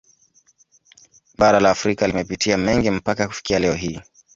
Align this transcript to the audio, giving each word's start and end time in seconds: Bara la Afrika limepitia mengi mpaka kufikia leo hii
Bara 1.37 1.59
la 1.59 1.69
Afrika 1.71 2.07
limepitia 2.07 2.57
mengi 2.57 2.91
mpaka 2.91 3.27
kufikia 3.27 3.59
leo 3.59 3.73
hii 3.73 4.01